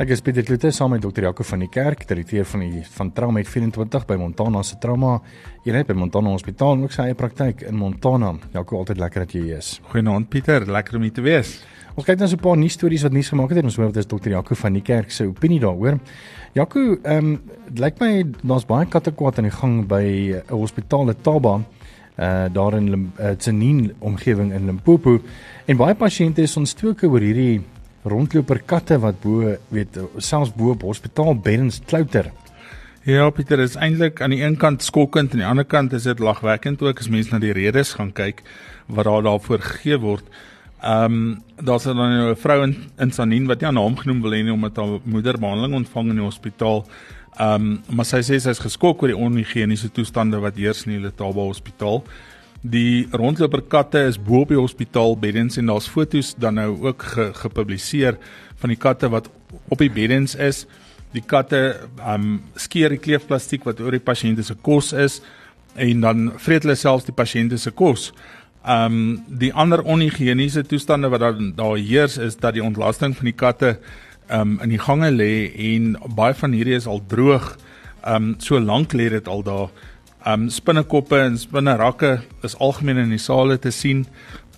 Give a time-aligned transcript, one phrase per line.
[0.00, 1.26] Ek is Pieter Kloete saam met Dr.
[1.26, 5.18] Jaco van die Kerk, direkteur van die van Trauma 24 by Montana se Trauma
[5.66, 8.30] eenheid by Montana Hospitaal en ook sy eie praktyk in Montana.
[8.54, 9.74] Jaco, altyd lekker dat jy hier is.
[9.90, 11.58] Goeienaand Pieter, lekker om hier te wees.
[11.92, 13.92] Ons kyk nou so 'n paar nuus stories wat nuus gemaak het en ons hoor
[13.92, 14.30] dit is Dr.
[14.30, 16.00] Jaco van die Kerk se opinie daaroor.
[16.54, 17.40] Jaco, ehm um,
[17.76, 21.60] lyk my daar's baie kattekwaad aan die gang by 'n hospitaal in Taba
[22.18, 25.20] uh daar in uh, Tsenin omgewing in Limpopo
[25.66, 27.62] en baie pasiënte is ontstoke oor hierdie
[28.02, 32.30] rondloper katte wat bo weet selfs bo op hospitaalbeddens klouter.
[33.02, 36.06] Ja, Pieter, is eintlik aan die een kant skokkend en aan die ander kant is
[36.06, 38.44] dit lagwekkend ook as mens na die redes gaan kyk
[38.86, 40.28] wat daar daarvoor gegee word.
[40.82, 44.22] Ehm um, daar's dan nou 'n vrou in, in Sanin wat nie aan naam genoem
[44.22, 46.86] wil hê nie omdat haar moeder behandeling ontvang in die hospitaal.
[47.38, 50.92] Ehm um, maar sy sê sy is geskok oor die onhigiëniese toestande wat heers in
[50.92, 52.02] die Letaba hospitaal.
[52.62, 57.02] Die rondloper katte is bo op die hospitaal beddens en daar's fotos dan nou ook
[57.02, 58.18] ge, gepubliseer
[58.62, 59.26] van die katte wat
[59.68, 60.62] op die beddens is.
[61.10, 65.18] Die katte um skeer die kleefplastiek wat oor die pasiënte se kos is
[65.74, 68.12] en dan vreet hulle selfs die pasiënte se kos.
[68.62, 73.34] Um die ander onhigiëniese toestande wat daar daar heers is dat die ontlasting van die
[73.34, 73.80] katte
[74.30, 77.56] um in die gange lê en baie van hierdie is al droog.
[78.06, 79.74] Um so lank lê dit al daar
[80.26, 84.04] Um spinnekoppe en spinnerakke is algemeen in die sale te sien.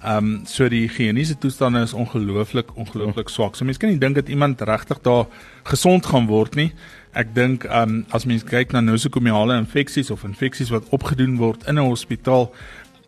[0.04, 3.56] Um so die higiëniese toestande is ongelooflik ongelooflik swak.
[3.56, 5.24] So mense kan nie dink dat iemand regtig daar
[5.64, 6.72] gesond gaan word nie.
[7.16, 11.78] Ek dink um as mens kyk na nosokomiale infeksies of infeksies wat opgedoen word in
[11.78, 12.50] 'n hospitaal,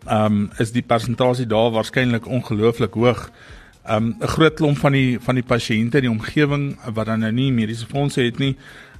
[0.08, 3.30] um is die persentasie daar waarskynlik ongelooflik hoog.
[3.84, 7.32] Um 'n groot klomp van die van die pasiënte in die omgewing wat dan nou
[7.32, 8.56] nie mediese fondse het nie,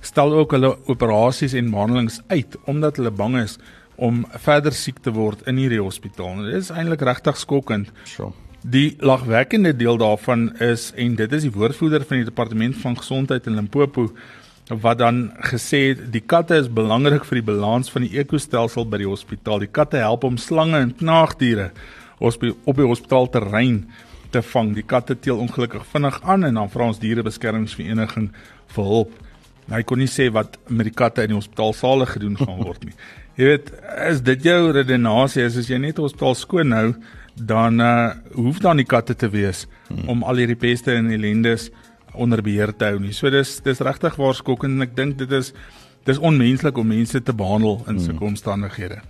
[0.07, 3.59] stel ook hulle operasies en behandelings uit omdat hulle bang is
[3.97, 6.44] om verder siek te word in hierdie hospitaal.
[6.44, 7.93] Dit is eintlik regtig skokkend.
[8.05, 8.33] So.
[8.67, 13.47] Die lagwekkende deel daarvan is en dit is die woordvoerder van die departement van gesondheid
[13.47, 14.11] in Limpopo
[14.83, 18.99] wat dan gesê het die katte is belangrik vir die balans van die ekostelsel by
[18.99, 19.62] die hospitaal.
[19.62, 21.71] Die katte help om slange en knaagdiere
[22.19, 23.84] op die hospitaalterrein
[24.34, 24.75] te vang.
[24.75, 28.33] Die katte teel ongelukkig vinnig aan en dan vra ons dierebeskermingsvereniging
[28.75, 29.15] vir hulp.
[29.71, 32.94] Hy kon nie sê wat met die katte in die hospitaalsale gedoen gaan word nie.
[33.37, 33.72] Jy weet,
[34.09, 36.93] is dit jou redenasie as jy net hospitaal skoon hou,
[37.37, 40.06] dan uh hoef dan die katte te wees hmm.
[40.09, 41.69] om al hierdie peste en ellendes
[42.15, 43.12] onder beheer te hou nie.
[43.12, 45.53] So dis dis regtig waarskokkend en ek dink dit is
[46.09, 48.32] dis onmenslik om mense te behandel in sulke hmm.
[48.32, 49.03] omstandighede.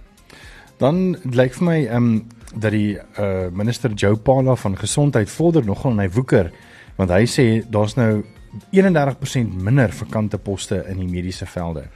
[0.80, 2.24] Dan lyk vir my ehm um,
[2.56, 6.50] dat die uh minister Joe Pala van gesondheid vorder nogal en hy woeker
[6.96, 8.24] want hy sê daar's nou
[8.72, 11.86] 31% minder vakante poste in die mediese velde.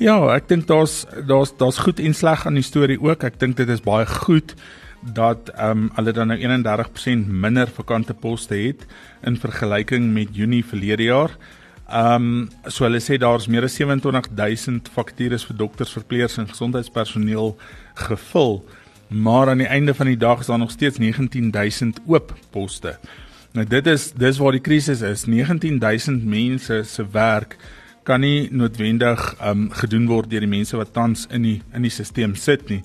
[0.00, 3.24] Ja, ek dink daar's daar's daar's goed en sleg aan die storie ook.
[3.24, 4.54] Ek dink dit is baie goed
[5.00, 8.86] dat ehm um, hulle dan nou 31% minder vakante poste het
[9.24, 11.36] in vergelyking met Junie verlede jaar.
[11.88, 17.56] Ehm um, so hulle sê daar's meer as 27000 vakatures vir dokters, verpleegsters en gesondheidspersoneel
[17.94, 18.64] gevul,
[19.08, 22.98] maar aan die einde van die dag is daar nog steeds 19000 oop poste.
[23.52, 25.24] Nou dit is dis waar die krisis is.
[25.26, 27.56] 19000 mense se werk
[28.06, 31.90] kan nie noodwendig um gedoen word deur die mense wat tans in die in die
[31.90, 32.80] stelsel sit nie.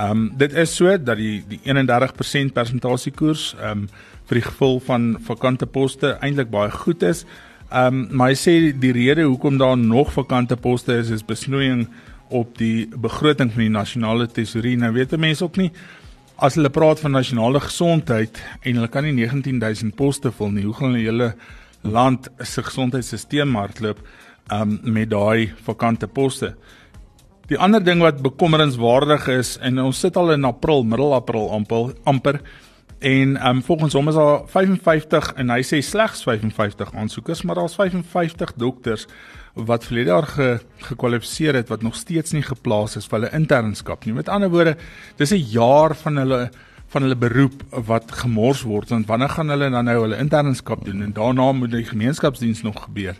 [0.00, 3.84] Um dit is so dat die die 31% persentasiekoers um
[4.30, 7.26] vir die geval van vakante poste eintlik baie goed is.
[7.68, 11.84] Um maar hy sê die rede hoekom daar nog vakante poste is is besnoeiing
[12.32, 14.76] op die begroting van die nasionale tesorie.
[14.76, 15.72] Nou weet mense ook nie
[16.38, 20.74] as hulle praat van nasionale gesondheid en hulle kan nie 19000 poste vul nie, hoe
[20.76, 21.30] gaan hulle hele
[21.82, 24.02] land se gesondheidstelsel hardloop
[24.54, 26.52] um, met daai vakante poste?
[27.50, 31.94] Die ander ding wat bekommerenswaardig is en ons sit al in April, middel April amper
[32.06, 32.42] amper
[32.98, 37.74] en um, volgens hom is daar 55 en hy sê slegs 55 aansoekers, maar daar's
[37.78, 39.06] 55 dokters
[39.66, 40.48] wat verlede jaar ge,
[40.86, 44.14] gekwalifiseer het wat nog steeds nie geplaas is vir hulle internskap nie.
[44.14, 44.76] Met ander woorde,
[45.16, 46.50] dis 'n jaar van hulle
[46.88, 51.02] van hulle beroep wat gemors word want wanneer gaan hulle dan nou hulle internskap doen
[51.02, 53.16] en daarna moet die gemeenskapsdiens nog gebeur.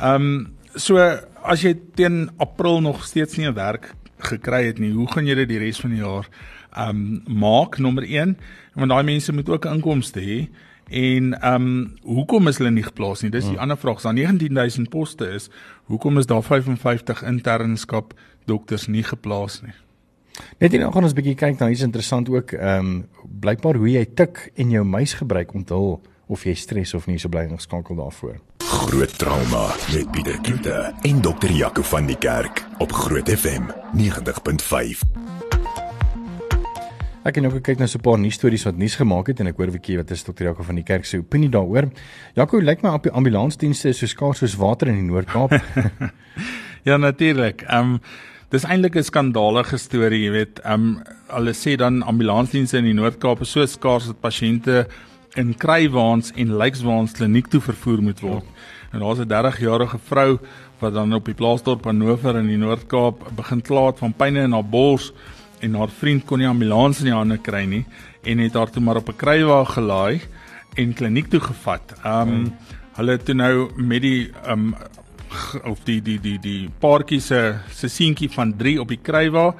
[0.00, 0.96] Ehm um, so
[1.42, 5.34] as jy teen April nog steeds nie 'n werk gekry het nie, hoe gaan jy
[5.34, 6.28] dit die res van die jaar
[6.76, 8.36] ehm um, maak nommer 1
[8.74, 10.48] want daai mense moet ook inkomste hê.
[10.88, 13.30] En ehm um, hoekom is hulle nie geplaas nie?
[13.30, 13.62] Dis die hmm.
[13.62, 13.96] ander vraag.
[13.96, 15.48] As daar 19000 poste is,
[15.84, 18.14] hoekom is daar 55 internskap
[18.44, 19.74] dokters nie geplaas nie?
[20.58, 23.08] Net hier gaan ons 'n bietjie kyk na iets interessant ook ehm um,
[23.40, 27.06] blykbaar hoe jy tik en jou muis gebruik om te hul of jy stres of
[27.06, 28.40] nie so bly ingeskakel daarvoor.
[28.72, 35.51] Groot trauma met Pieter Kloete en dokter Jaco van die Kerk op Groot FM 90.5.
[37.22, 39.46] Ek het nou gekyk na so 'n paar nuus stories wat nuus gemaak het en
[39.46, 41.88] ek hoor 'n bietjie wat is dokter Jaco van die kerk se opinie daaroor.
[42.34, 45.52] Jaco, lyk my op die ambulansdienste so skaars soos water in die Noord-Kaap.
[46.88, 47.62] ja, natuurlik.
[47.62, 48.00] Ehm um,
[48.50, 50.58] dis eintlik 'n skandalige storie, jy weet.
[50.64, 54.86] Ehm um, hulle sê dan ambulansdienste in die Noord-Kaap is so skaars dat pasiënte
[55.36, 58.44] in krywaans en lykswaans kliniek toe vervoer moet word.
[58.92, 60.38] En daar's 'n 30-jarige vrou
[60.80, 64.64] wat dan op die plaasdorp Hannover in die Noord-Kaap begin klaat van pyne in haar
[64.64, 65.12] bors
[65.62, 67.84] en haar vriend kon nie ambulans in die hande kry nie
[68.28, 70.20] en het haar toe maar op 'n krywa gelaai
[70.76, 71.94] en kliniek toe gevat.
[72.04, 72.52] Um hmm.
[72.96, 74.74] hulle het toe nou met die um
[75.64, 79.54] of die die die die paartjie se se seentjie van 3 op die krywa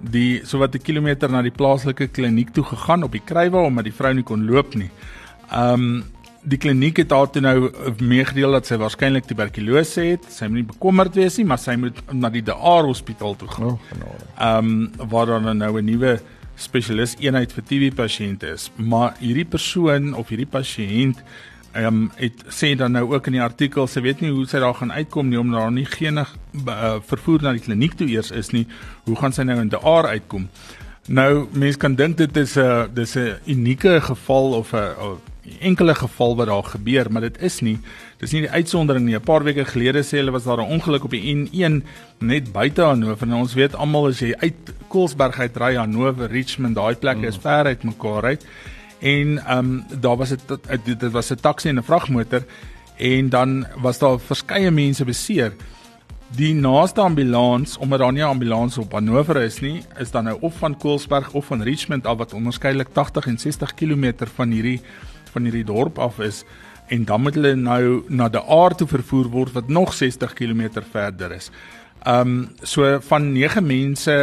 [0.00, 3.84] die so wat 'n kilometer na die plaaslike kliniek toe gegaan op die krywa omdat
[3.84, 4.90] die vrou nie kon loop nie.
[5.52, 6.04] Um
[6.44, 7.70] die kliniek het haar toe nou
[8.04, 10.26] meegedeel dat sy waarskynlik tuberkulose het.
[10.32, 13.74] Sy moet nie bekommerd wees nie, maar sy moet na die DR hospitaal toe gaan.
[13.74, 16.20] Oh, ehm um, waar dan nou 'n nuwe
[16.56, 18.70] spesialis eenheid vir TB pasiënte is.
[18.76, 21.22] Maar hierdie persoon of hierdie pasiënt
[21.72, 24.58] ehm um, het sê dan nou ook in die artikel, sy weet nie hoe sy
[24.58, 26.24] daar gaan uitkom nie omdat daar nie geen uh,
[27.02, 28.66] vervoer na die kliniek toe eers is nie.
[29.04, 30.48] Hoe gaan sy nou in DR uitkom?
[31.08, 35.18] Nou mense kan dink dit is 'n dis 'n unieke geval of 'n
[35.60, 37.78] enkele geval wat daar gebeur, maar dit is nie.
[38.18, 39.14] Dis nie die uitsondering nie.
[39.14, 41.84] 'n Paar weke gelede sê hulle was daar 'n ongeluk op die N1
[42.18, 43.26] net buite Hannover.
[43.26, 47.36] Nou ons weet almal as jy uit Koelsberg uit ry Hannover, Richmond, daai plekke is
[47.36, 47.40] mm.
[47.40, 48.46] ver uit mekaar uit.
[49.00, 50.40] En ehm um, daar was dit
[50.84, 52.44] dit was 'n taxi en 'n vragmotor
[52.96, 55.52] en dan was daar verskeie mense beseer.
[56.36, 60.36] Die naaste ambulans, omdat daar nie 'n ambulans op Hannover is nie, is dan nou
[60.40, 64.80] of van Koelsberg of van Richmond af wat onderskeidelik 80 en 60 km van hierdie
[65.34, 66.44] van hierdie dorp af is
[66.92, 70.82] en dan moet hulle nou na die aard toe vervoer word wat nog 60 km
[70.92, 71.50] verder is.
[72.06, 74.16] Um so van 9 mense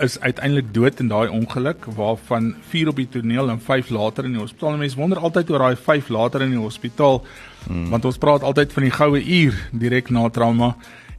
[0.00, 4.36] is uiteindelik dood in daai ongeluk waarvan 4 op die toneel en 5 later in
[4.36, 4.78] die hospitaal.
[4.78, 7.20] Mense wonder altyd oor daai 5 later in die hospitaal
[7.66, 7.90] hmm.
[7.90, 10.74] want ons praat altyd van die goue uur direk na trauma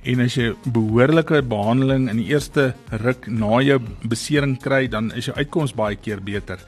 [0.07, 2.71] en as jy behoorlike behandeling in die eerste
[3.03, 6.63] ruk na jou besering kry dan is jou uitkoms baie keer beter.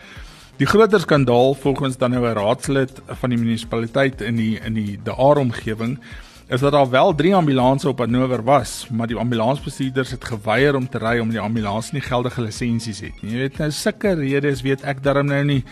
[0.57, 4.99] Die groter skandaal volgens dan nou 'n raadslid van die munisipaliteit in die in die
[5.03, 5.99] daar omgewing
[6.47, 10.89] is dat daar wel 3 ambulanses op Hannover was, maar die ambulansbestuurders het geweier om
[10.89, 13.31] te ry omdat die ambulans nie geldige lisensies het nie.
[13.31, 15.63] Jy weet nou sulke redes weet ek darm nou nie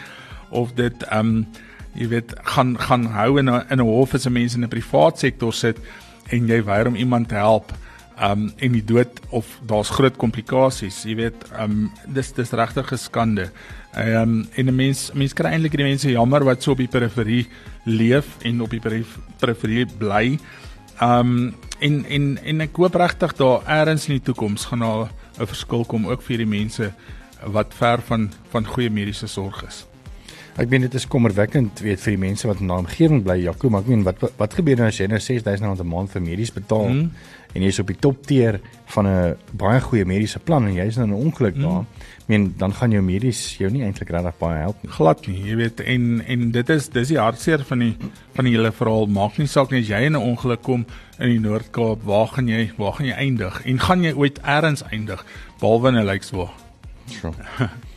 [0.49, 1.47] of dit ehm um,
[1.93, 4.69] jy weet gaan gaan hou in 'n in 'n hof as 'n mens in 'n
[4.69, 5.77] privaat sektor sit
[6.29, 7.73] en jy weier om iemand te help
[8.21, 12.97] um en die dood of daar's groot komplikasies jy weet um dis dis regtig 'n
[12.97, 13.51] skande
[13.95, 17.47] Um en 'n mens mens kry eintlik die mense jammer wat so op die periferie
[17.85, 18.81] leef en op die
[19.39, 20.37] periferie bly.
[21.01, 25.47] Um en en en ek hoop regtig daar eers in die toekoms gaan daar 'n
[25.47, 26.93] verskil kom ook vir die mense
[27.43, 29.88] wat ver van van goeie mediese sorg is.
[30.57, 33.69] Ek meen dit is kommerwekkend weet vir die mense wat in daai omgewing bly Jaco,
[33.69, 36.51] maar ek meen wat wat gebeur nou as jy nou R6000 'n maand vir medies
[36.51, 37.11] betaal hmm.
[37.53, 38.59] en jy is op die top tier
[38.95, 41.63] van 'n baie goeie mediese plan en jy is nou in 'n ongeluk hmm.
[41.63, 41.85] daar
[42.29, 44.91] meen dan gaan jou medies jou nie eintlik regtig baie help nie.
[44.91, 47.95] Glad nie, jy weet en en dit is dis die hartseer van die
[48.37, 49.07] van die hele verhaal.
[49.07, 50.85] Maak nie saak nie as jy in 'n ongeluk kom
[51.19, 54.83] in die Noord-Kaap, waar gaan jy waar gaan jy eindig en gaan jy ooit eers
[54.91, 55.25] eindig
[55.59, 56.49] behalwe in 'n lykswa.
[57.07, 57.33] Sure.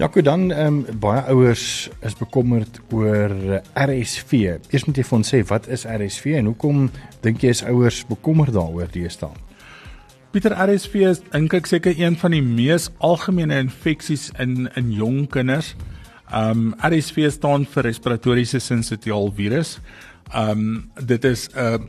[0.00, 4.32] Ja, goed dan ehm um, baie ouers is bekommerd oor RSV.
[4.72, 6.86] Eers moet jy vir ons sê wat is RSV en hoekom
[7.20, 9.28] dink jy is ouers bekommerd daaroor deesdae?
[10.32, 15.26] Pieter RSV is dink ek seker een van die mees algemene infeksies in in jong
[15.28, 15.74] kinders.
[16.32, 19.82] Um RSV staan vir respiratoriese sinsitiaal virus.
[20.32, 21.84] Um dit is 'n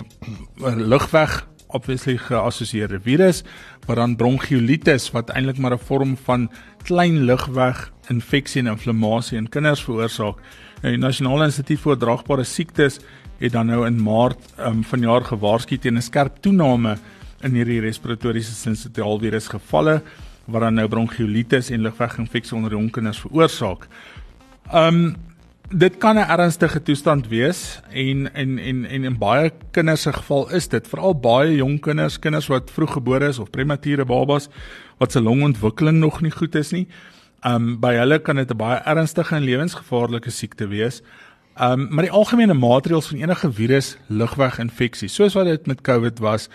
[0.60, 3.44] uh, lugweg obviously geassosieerde virus
[3.88, 6.50] wat dan bronchiolitis wat eintlik maar 'n vorm van
[6.84, 10.38] klein lugweg infeksie en inflammasie in kinders veroorsaak.
[10.82, 13.00] Nou, die Nasionale Instituut vir Oordraagbare Siektes
[13.40, 16.98] het dan nou in Maart um, vanjaar gewaarsku teen 'n skerp toename
[17.44, 20.01] in hierdie respiratoriese sinsitiaal virus gevalle
[20.46, 23.88] wat dan nou bronchiolitis en lugweginfeksie onder jong kinders veroorsaak.
[24.74, 25.16] Um
[25.72, 30.51] dit kan 'n ernstige toestand wees en en en en in baie kinders se geval
[30.51, 34.50] is dit veral baie jong kinders, kinders wat vroeggebore is of premature babas
[34.98, 36.88] wat se longontwikkeling nog nie goed is nie.
[37.46, 41.01] Um by hulle kan dit 'n baie ernstige en lewensgevaarlike siekte wees.
[41.60, 46.50] Um maar die algemene maatreëls van enige virus lugweginfeksie, soos wat dit met COVID was,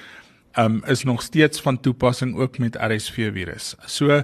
[0.58, 3.74] um, is nog steeds van toepassing ook met RSV virus.
[3.86, 4.22] So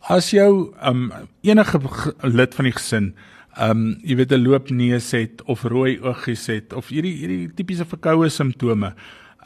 [0.00, 1.80] as jou um, enige
[2.20, 3.14] lid van die gesin
[3.60, 8.28] um, jy weet 'n loopneus het of rooi oogies het of hierdie hierdie tipiese verkoue
[8.28, 8.94] simptome,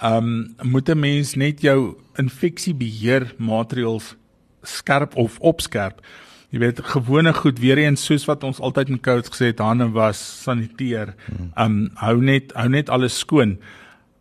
[0.01, 4.17] ehm um, moet 'n mens net jou infeksiebeheer maatreëls
[4.63, 6.01] skerp of opskerp.
[6.51, 9.89] Jy weet gewone goed weer eens soos wat ons altyd in coach gesê het, hande
[9.91, 11.15] was, saniteer.
[11.55, 13.59] Ehm um, hou net hou net alles skoon.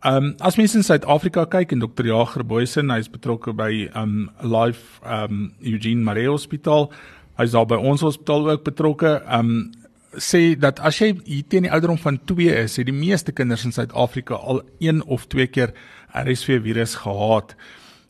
[0.02, 2.06] Ehm um, as mense in Suid-Afrika kyk en Dr.
[2.06, 6.90] Jager Boysen, hy's betrokke by ehm um, Life ehm um, Eugene Maree Hospitaal.
[7.36, 9.18] Hy's daar by ons hospitaal ook betrokke.
[9.28, 9.72] Um,
[10.16, 13.66] sê dat as jy hier teen die ouderdom van 2 is, het die meeste kinders
[13.68, 15.74] in Suid-Afrika al een of twee keer
[16.16, 17.52] RSV virus gehad.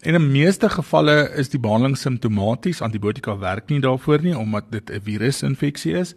[0.07, 4.91] En in meeste gevalle is die behandeling simptomaties, antibiotika werk nie daarvoor nie omdat dit
[4.91, 6.15] 'n virusinfeksie is.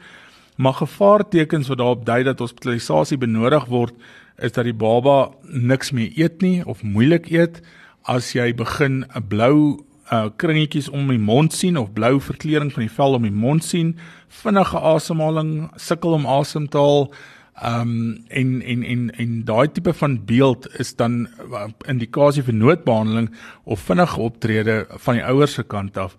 [0.58, 3.94] Maar gevaartekens wat daarop dui dat hospitalisasie benodig word,
[4.38, 7.62] is dat die baba niks meer eet nie of moeilik eet
[8.04, 9.80] as jy begin 'n blou
[10.12, 13.64] uh kringetjies om die mond sien of blou verkleuring van die vel om die mond
[13.66, 13.94] sien,
[14.42, 17.10] vinnige asemhaling, sukkel om asem te haal.
[17.66, 17.94] Um
[18.30, 23.30] en en en en daai tipe van beeld is dan uh, indikasie vir noodbehandeling
[23.66, 26.16] of vinnige optrede van die ouers se kant af.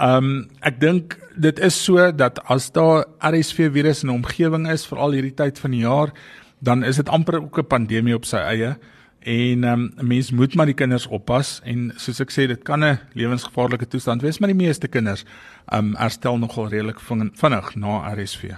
[0.00, 4.86] Um ek dink dit is so dat as daar RSV virus in 'n omgewing is
[4.86, 6.12] vir al hierdie tyd van die jaar,
[6.58, 8.76] dan is dit amper ook 'n pandemie op sy eie.
[9.20, 12.62] En ehm um, 'n mens moet maar die kinders oppas en soos ek sê dit
[12.62, 15.24] kan 'n lewensgevaarlike toestand wees, maar die meeste kinders
[15.68, 17.00] ehm um, herstel nogal redelik
[17.34, 18.50] vinnig na RSV.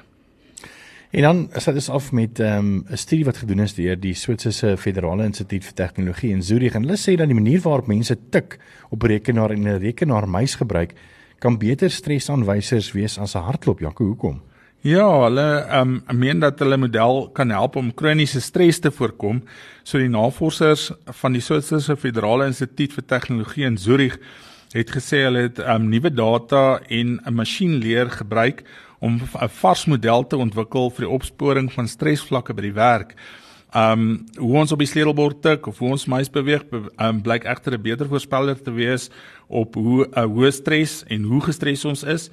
[1.11, 4.15] En dan is dit af met ehm, 'n um, studie wat gedoen is deur die
[4.15, 8.19] Switserse Federale Instituut vir Tegnologie in Zurich en hulle sê dat die manier waarop mense
[8.31, 8.59] tik
[8.91, 10.95] op rekenaar en 'n rekenaarmuis gebruik
[11.39, 13.81] kan beter stresaanwysers wees as 'n hartklop.
[13.81, 14.41] Jaco, hoekom?
[14.83, 19.39] Ja, hulle ehm um, meen dat hulle model kan help om kroniese stres te voorkom.
[19.87, 20.89] So die navorsers
[21.21, 24.17] van die Switserse Federale Instituut vir Tegnologie in Zurich
[24.75, 28.65] het gesê hulle het ehm um, nuwe data en 'n masjienleer gebruik
[28.99, 33.15] om 'n vars model te ontwikkel vir die opsporing van stresvlakke by die werk.
[33.71, 37.23] Ehm um, hoe ons op die sleutelbord tik of hoe ons muis beweeg, ehm um,
[37.23, 39.11] blyk egter 'n beter voorspeller te wees
[39.47, 42.31] op hoe 'n uh, hoë stres en hoe gestres ons is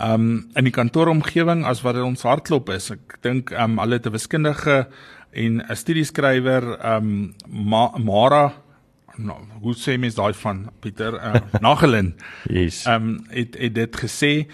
[0.00, 2.90] um in die kantooromgewing as wat ons hartklop is.
[2.90, 4.86] Ek dink um hulle het 'n wiskundige
[5.32, 8.52] en 'n studieskrywer um Ma Mara
[9.18, 11.34] nou hoe sê mens daai van Pieter uh,
[11.64, 12.14] Nagelin.
[12.48, 12.86] yes.
[12.86, 14.46] Um het het dit gesê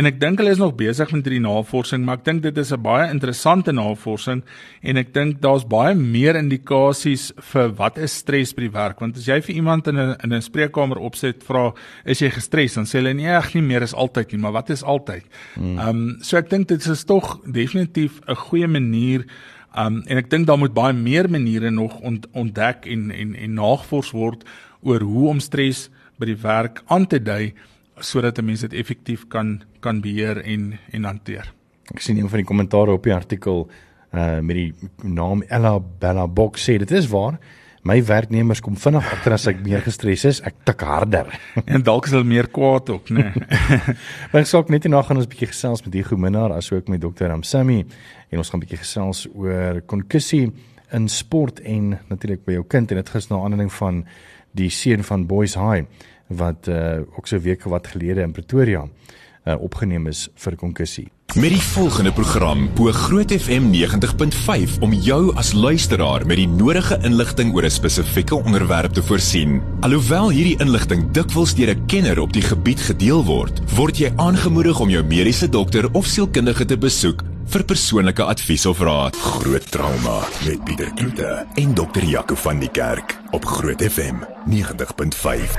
[0.00, 2.72] En ek dink hulle is nog besig met hierdie navorsing, maar ek dink dit is
[2.72, 4.42] 'n baie interessante navorsing
[4.82, 9.16] en ek dink daar's baie meer indikasies vir wat is stres by die werk, want
[9.16, 11.74] as jy vir iemand in 'n in 'n spreekkamer opset vra,
[12.06, 14.70] is jy gestres, dan sê hulle nee, eg nie meer is altyd nie, maar wat
[14.70, 15.24] is altyd?
[15.54, 15.78] Hmm.
[15.78, 19.26] Ehm um, so ek dink dit is tog definitief 'n goeie manier
[19.74, 23.54] Um en ek dink daar moet baie meer maniere nog ont, ontdek en en en
[23.54, 24.44] nagevors word
[24.82, 27.54] oor hoe om stres by die werk aan te dui
[27.98, 31.52] sodat 'n mens dit effektief kan kan beheer en en hanteer.
[31.90, 33.70] Ek sien een van die kommentare op die artikel
[34.14, 37.38] uh met die naam Ella Bella Box sê dit is waar.
[37.82, 41.32] My werknemers kom vinnig agter as ek meer gestres is, ek tik harder.
[41.66, 43.32] en dalk is hulle meer kwaad ook, né?
[43.34, 43.78] Nee.
[44.30, 47.00] Maar ek ook net hierna gaan ons 'n bietjie gesels met Hugo Minnar asook met
[47.00, 47.26] Dr.
[47.26, 47.84] Ramsami
[48.30, 50.52] en ons gaan 'n bietjie gesels oor konkussie
[50.92, 54.04] in sport en natuurlik by jou kind en dit gister na aanleiding van
[54.54, 55.86] die seun van Boys High
[56.36, 58.86] wat uh ook so weke wat gelede in Pretoria
[59.44, 61.08] uh opgeneem is vir konkussie.
[61.32, 66.98] Met die volgende program bo Groot FM 90.5 om jou as luisteraar met die nodige
[67.08, 69.62] inligting oor 'n spesifieke onderwerp te voorsien.
[69.80, 74.80] Alhoewel hierdie inligting dikwels deur 'n kenner op die gebied gedeel word, word jy aangemoedig
[74.80, 79.16] om jou mediese dokter of sielkundige te besoek vir persoonlike advies of raad.
[79.16, 85.56] Groot trauma met Pieter Kloete en dokter Jaco van die Kerk op Groot FM 90.5.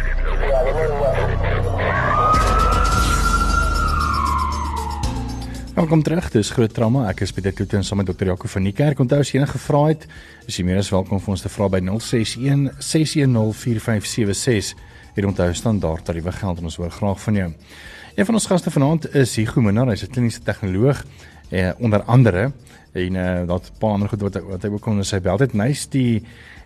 [5.74, 6.30] Welkom terug.
[6.32, 7.08] Dis Groot Trauma.
[7.10, 9.00] Ek is Pieter Kloete en saam met dokter Jaco van die Kerk.
[9.00, 10.08] Onthou as jy enige vrae het,
[10.48, 14.92] is jy meer as welkom vir ons te vra by 061 610 4576.
[15.14, 17.50] Hier onthou standaard tariewe geld en ons hoor graag van jou.
[18.14, 21.04] Een van ons gaste vanaand is Hugo Minnar, hy's 'n kliniese tegnoloog
[21.54, 22.52] eh onder andere
[22.94, 25.54] en uh, dat 'n paar ander goed wat wat hy ook kon sê bel dit
[25.54, 26.24] nice die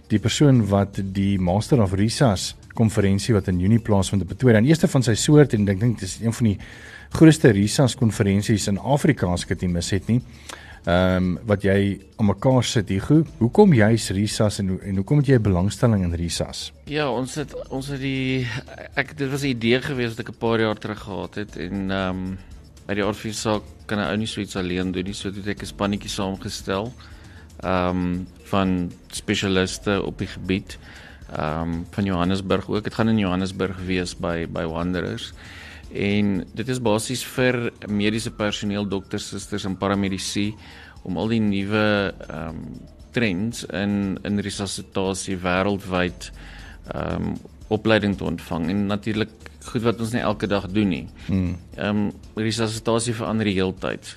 [0.07, 4.65] die persoon wat die Master of Risas konferensie wat in Junie plaasvind in Pretoria en
[4.65, 6.57] eerste van sy soort en ek dink dit is een van die
[7.09, 10.21] grootste Risas konferensies in Afrika as ek dit nie mis het nie.
[10.87, 13.27] Ehm um, wat jy om mekaar sit hier goed.
[13.41, 16.71] Hoekom jy's Risas en en hoekom het jy 'n belangstelling in Risas?
[16.85, 18.47] Ja, ons het ons het die
[18.95, 21.91] ek dit was 'n idee gewees wat ek 'n paar jaar terug gehad het en
[21.91, 22.37] ehm um,
[22.87, 25.13] by die orfisaak kan 'n ou nie so iets alleen doen nie.
[25.13, 26.93] So het ek 'n spannetjie saamgestel.
[27.63, 30.77] Ehm um, van spesialiste op die gebied.
[31.31, 32.83] Ehm um, van Johannesburg ook.
[32.83, 35.33] Dit gaan in Johannesburg wees by by Wanderers.
[35.93, 40.55] En dit is basies vir mediese personeel, dokters, susters en paramedici
[41.03, 42.79] om al die nuwe ehm um,
[43.11, 46.31] trends in in resuscitasie wêreldwyd
[46.93, 49.29] ehm um, opleiding te ontvang en natuurlik
[49.67, 51.05] goed wat ons nie elke dag doen nie.
[51.27, 51.55] Hmm.
[51.75, 54.15] Ehm um, resuscitasie verander die heeltyd.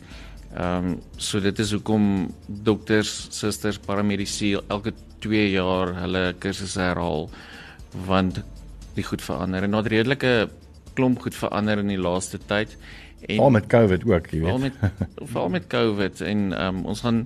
[0.54, 7.28] Ehm um, so dit is hoekom dokters, susters, paramedici elke 2 jaar hulle kursusse herhaal
[8.06, 8.40] want
[8.96, 10.32] die goed verander en daar redelike
[10.98, 12.76] klomp goed verander in die laaste tyd
[13.28, 14.80] en al met covid ook jy weet al met
[15.32, 17.24] veral met covid en um, ons gaan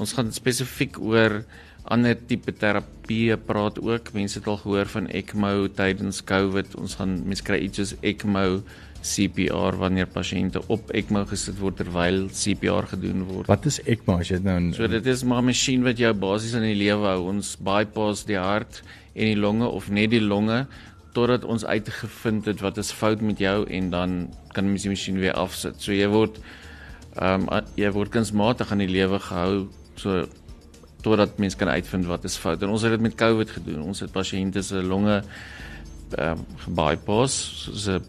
[0.00, 1.40] ons gaan spesifiek oor
[1.90, 4.12] ander tipe terapie praat ook.
[4.14, 6.76] Mense het al gehoor van ECMO tydens COVID.
[6.80, 8.62] Ons gaan mense kry iets soos ECMO
[9.00, 13.48] CPR wanneer pasiënte op ECMO gesit word terwyl CPR gedoen word.
[13.48, 16.54] Wat is ECMO as jy nou So dit is maar 'n masjien wat jou basies
[16.54, 17.28] in die lewe hou.
[17.28, 18.82] Ons bypass die hart
[19.14, 20.66] en die longe of net die longe
[21.12, 25.18] totdat ons uitgevind het wat is fout met jou en dan kan ons die masjien
[25.18, 25.74] weer afsit.
[25.82, 26.38] So jy word
[27.16, 30.28] ehm um, jy word kunsmatig aan die lewe gehou so
[31.02, 32.62] totdat mense kan uitvind wat is fout.
[32.62, 33.82] En ons het dit met COVID gedoen.
[33.82, 35.22] Ons het pasiënte se longe
[36.10, 38.02] ehm um, gebypass soos 'n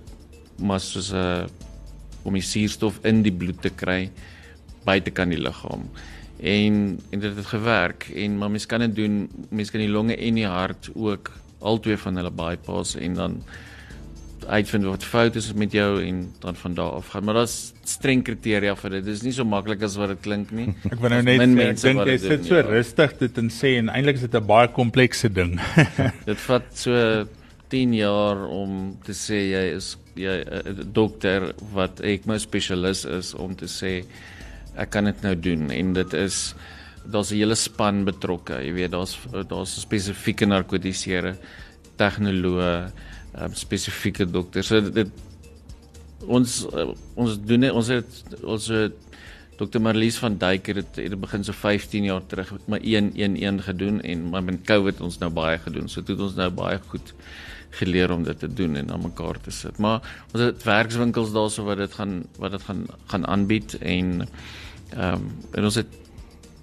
[0.57, 1.49] mas soos 'n
[2.23, 4.09] om die suurstof in die bloed te kry
[4.85, 5.89] buite kan die liggaam.
[6.41, 9.29] En en dit het gewerk en maar mense kan dit doen.
[9.49, 13.43] Mense kan die longe en die hart ook albei van hulle bypass en dan
[14.47, 17.23] uitvind wat fout is met jou en dan van daar af gaan.
[17.23, 19.05] Maar daar's streng kriteria vir dit.
[19.05, 20.69] Dit is nie so maklik as wat dit klink nie.
[20.91, 22.65] Ek wou nou net sê dink jy sit so ja.
[22.67, 25.59] rustig dit en sê en eintlik is dit 'n baie komplekse ding.
[26.29, 27.25] dit vat so
[27.71, 33.33] 10 jaar om te sê jy is jy 'n dokter wat ek my spesialis is
[33.33, 34.03] om te sê
[34.75, 36.53] ek kan dit nou doen en dit is
[37.05, 38.61] daar's 'n hele span betrokke.
[38.61, 39.17] Jy weet daar's
[39.47, 41.37] daar's spesifieke narkotiseere
[41.97, 42.91] tegnoloë
[43.39, 44.63] um, spesifieke dokter.
[44.63, 45.11] So dit
[46.27, 49.07] ons uh, ons doen ons het ons het
[49.61, 49.81] Dr.
[49.83, 54.01] Marlies van Duyk het dit het begin so 15 jaar terug met my 111 gedoen
[54.01, 55.89] en maar met COVID ons nou baie gedoen.
[55.89, 57.13] So het ons nou baie goed
[57.77, 59.77] geleer om dit te doen en aan mekaar te sit.
[59.77, 60.01] Maar
[60.31, 64.27] ons het werkswinkels daarso wat dit gaan wat dit gaan gaan aanbied en
[64.91, 65.99] ehm um, en ons het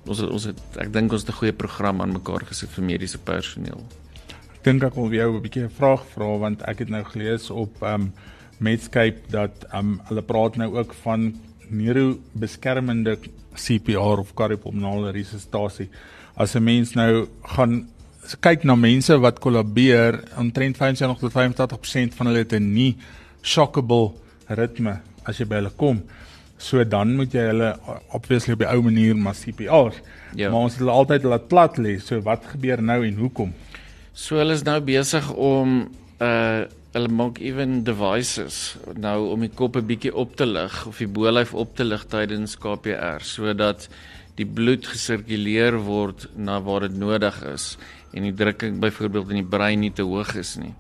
[0.09, 2.85] ons het, ons het ek dink ons het 'n goeie program aan mekaar gesit vir
[2.85, 3.81] mediese personeel
[4.63, 7.83] dink ek wil jou 'n bietjie 'n vraag vra want ek het nou gelees op
[7.83, 8.13] um
[8.59, 11.35] Medscape dat um hulle praat nou ook van
[11.71, 13.19] neurobeskermende
[13.55, 15.89] CPR of kardiopulmonale resuscitasie.
[16.37, 17.89] As 'n mens nou gaan
[18.41, 22.97] kyk na mense wat kollabeer, omtrent 25 tot 85% van hulle het 'n nie
[23.43, 24.13] shockable
[24.47, 26.03] ritme as jy by hulle kom.
[26.59, 27.79] So dan moet jy hulle
[28.13, 29.95] obviously op die ou manier maar CPR.
[30.35, 30.51] Ja.
[30.51, 31.99] Maar ons het hulle altyd laat plat lê.
[32.01, 33.53] So wat gebeur nou en hoekom?
[34.19, 35.81] So hulle is nou besig om
[36.19, 40.99] uh hulle maak even devices nou om die kop 'n bietjie op te lig of
[40.99, 43.87] die bolyf op te lig tydens KPR sodat
[44.41, 47.77] die bloed gesirkuleer word na waar dit nodig is
[48.15, 50.75] en die drukking byvoorbeeld in die brein nie te hoog is nie.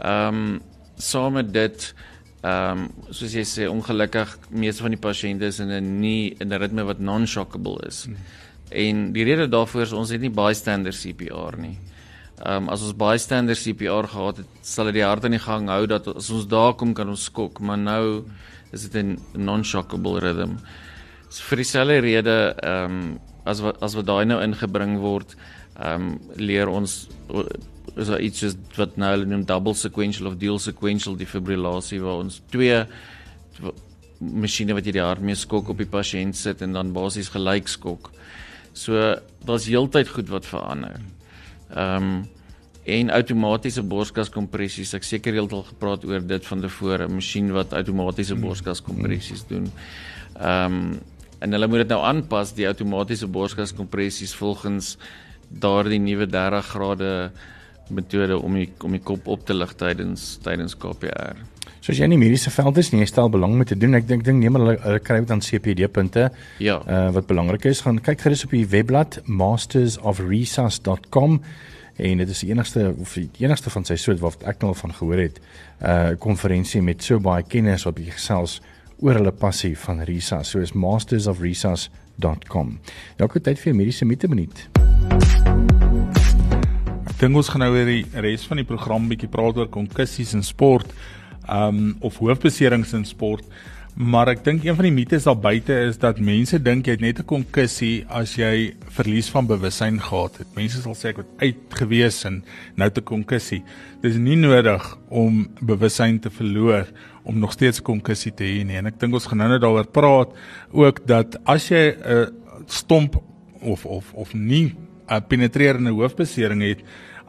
[0.00, 0.62] Um
[0.96, 1.94] saam met dit
[2.42, 6.58] um soos jy sê ongelukkig meeste van die pasiënte is in 'n nie in 'n
[6.58, 8.04] ritme wat non-shockable is.
[8.04, 8.16] Hmm.
[8.70, 11.78] En die rede daarvoor is ons het nie bystander CPR nie.
[12.40, 15.42] Ehm um, as ons baie standaard CPR gehad het, sal dit die hart in die
[15.42, 18.24] gang hou dat as ons daar kom kan ons skok, maar nou
[18.72, 20.56] is dit 'n non-shockable rhythm.
[21.28, 25.36] So vir dieselfde rede ehm um, as wat as wat daai nou ingebring word,
[25.76, 27.08] ehm um, leer ons
[27.96, 32.24] is daar iets soos wat nou hulle noem double sequential of dual sequential defibrillasie waar
[32.24, 32.86] ons twee
[34.18, 37.68] masjiene wat jy die hart mee skok op die pasiënt sit en dan basies gelyk
[37.68, 38.10] skok.
[38.72, 41.00] So daar's heeltyd goed wat verander.
[41.74, 42.22] Ehm um,
[42.82, 44.90] en outomatiese borskaskompressies.
[44.98, 48.42] Ek seker heeltemal gepraat oor dit van tevore, 'n masjien wat outomatiese hmm.
[48.42, 49.70] borskaskompressies doen.
[50.34, 51.00] Ehm um,
[51.42, 54.96] en hulle moet dit nou aanpas die outomatiese borskaskompressies volgens
[55.48, 57.30] daardie nuwe 30 grade
[57.90, 61.36] metode om die om die kop op te lig tydens tydens KPR.
[61.82, 63.98] So as jy in die mediese veld is, nie stel belang met te doen.
[63.98, 66.30] Ek dink ding neem hulle hulle kry dit aan CPD punte.
[66.62, 66.78] Ja.
[66.86, 71.42] Uh wat belangrik is, gaan kyk gerus op die webblad mastersofresus.com
[72.06, 74.78] en dit is die enigste of die enigste van sy soort wat ek nou al
[74.78, 75.42] van gehoor het.
[75.82, 78.62] Uh konferensie met so baie kenners op die gesels
[79.02, 80.54] oor hulle passie van resus.
[80.54, 82.78] So is mastersofresus.com.
[83.18, 84.70] Ek het tyd vir mediese mite minuut.
[87.10, 90.30] Ek dink ons gaan nou weer die res van die program bietjie praat oor konkussies
[90.38, 90.94] in sport
[91.50, 93.44] um of hoofbeserings in sport.
[93.92, 97.02] Maar ek dink een van die mites daar buite is dat mense dink jy het
[97.04, 100.48] net 'n konkussie as jy verlies van bewussyn gehad het.
[100.56, 102.42] Mense sal sê ek het uitgewees en
[102.74, 103.62] nou te konkussie.
[104.00, 106.86] Dis nie nodig om bewussyn te verloor
[107.24, 108.76] om nog steeds konkussie te hê nie.
[108.76, 110.30] En ek dink ons gaan nou net daaroor praat
[110.72, 112.26] ook dat as jy 'n uh,
[112.66, 113.22] stomp
[113.60, 114.74] of of of nie
[115.06, 116.80] 'n penetrerende hoofbesering het,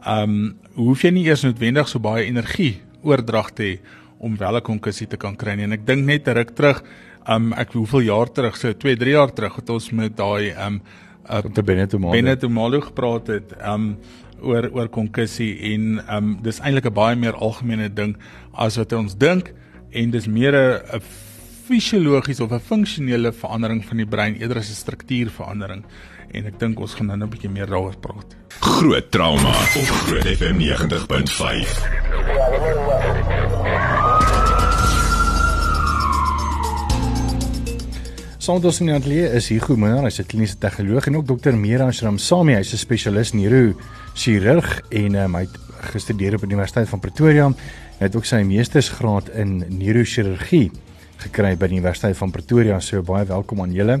[0.06, 3.78] ehm um, hoef jy nie eers noodwendig so baie energie oordrag te hê
[4.24, 5.64] om wel 'n konkussie te kan kry nie.
[5.64, 6.82] En ek dink net ruk terug,
[7.28, 10.80] um ek hoeveel jaar terug, so 2, 3 jaar terug het ons met daai um
[11.30, 13.96] uh, te Benito Malo Benito Malo gepraat het um
[14.44, 18.16] oor oor konkussie en um dis eintlik 'n baie meer algemene ding
[18.52, 19.52] as wat ons dink
[19.92, 21.00] en dis meer 'n
[21.66, 25.84] fisiologiese of 'n funksionele verandering van die brein eerder as 'n struktuurverandering
[26.34, 28.36] en ek dink ons gaan nou 'n bietjie meer daaroor praat.
[28.60, 33.13] Groot trauma op Groot FM 90.5.
[38.44, 41.90] Sondos in die ateljee is hier Goeienaar, hy's 'n kliniese tegnoloog en ook dokter Mira
[41.90, 45.56] Shramsami, hy's 'n spesialis neurochirurg en um, hy het
[45.94, 47.48] gestudeer op die Universiteit van Pretoria.
[47.48, 50.70] Hy het ook sy meestersgraad in neurochirurgie
[51.22, 52.78] gekry by die Universiteit van Pretoria.
[52.84, 54.00] So baie welkom aan julle.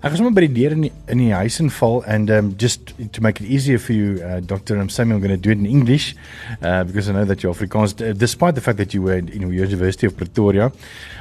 [0.00, 2.92] Ek gaan sommer by die deur in die, in die huis inval and um just
[3.12, 4.78] to make it easier for you uh, Dr.
[4.78, 6.14] I'm Samuel going to do it in English
[6.62, 9.28] uh, because I know that you're Afrikaans uh, despite the fact that you were in
[9.28, 10.72] you know, University of Pretoria.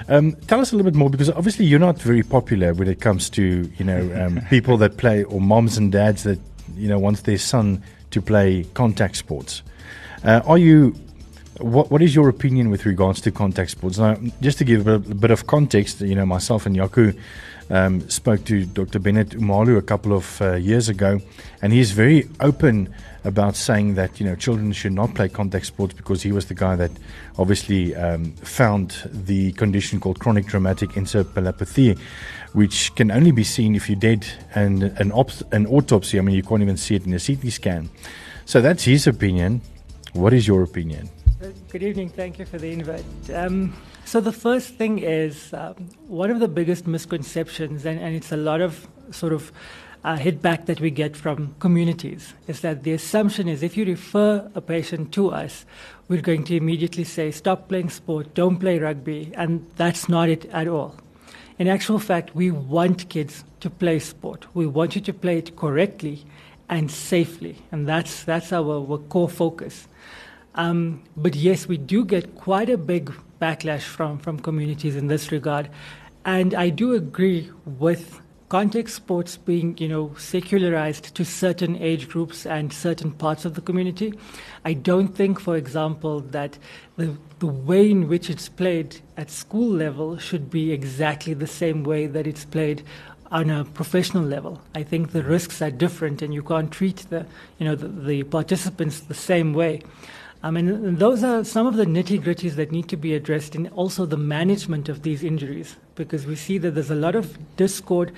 [0.08, 3.01] Um tell us a little bit more because obviously you're not very popular when it
[3.01, 3.43] comes to,
[3.77, 6.39] you know, um people that play or moms and dads that
[6.77, 9.63] you know wants their son to play contact sports.
[10.23, 10.93] Uh, are you
[11.62, 13.97] what what is your opinion with regards to contact sports?
[13.97, 17.17] Now, just to give a bit, a bit of context, you know, myself and Yaku
[17.69, 19.00] um, spoke to Dr.
[19.00, 21.19] Bennett Umalu a couple of uh, years ago,
[21.62, 22.93] and he's very open
[23.24, 26.54] about saying that you know children should not play contact sports because he was the
[26.54, 26.91] guy that
[27.38, 31.97] obviously um, found the condition called chronic traumatic encephalopathy,
[32.54, 36.19] which can only be seen if you did an an, op- an autopsy.
[36.19, 37.89] I mean, you can't even see it in a CT scan.
[38.45, 39.62] So that's his opinion.
[40.13, 41.10] What is your opinion?
[41.41, 42.10] Good evening.
[42.10, 43.04] Thank you for the invite.
[43.34, 43.73] Um,
[44.06, 48.38] so, the first thing is um, one of the biggest misconceptions, and, and it's a
[48.38, 49.51] lot of sort of
[50.04, 53.86] uh, hit back that we get from communities, is that the assumption is if you
[53.86, 55.65] refer a patient to us,
[56.10, 59.32] we're going to immediately say, stop playing sport, don't play rugby.
[59.36, 60.95] And that's not it at all.
[61.58, 64.45] In actual fact, we want kids to play sport.
[64.54, 66.23] We want you to play it correctly
[66.69, 67.63] and safely.
[67.71, 69.88] And that's, that's our, our core focus.
[70.55, 73.11] Um, but yes, we do get quite a big
[73.41, 75.69] backlash from, from communities in this regard.
[76.25, 82.45] And I do agree with contact sports being, you know, secularized to certain age groups
[82.45, 84.13] and certain parts of the community.
[84.65, 86.57] I don't think, for example, that
[86.97, 91.83] the, the way in which it's played at school level should be exactly the same
[91.83, 92.83] way that it's played
[93.31, 94.61] on a professional level.
[94.75, 97.25] I think the risks are different and you can't treat the,
[97.57, 99.81] you know, the, the participants the same way.
[100.43, 103.67] I mean, those are some of the nitty gritties that need to be addressed in
[103.69, 108.12] also the management of these injuries, because we see that there's a lot of discord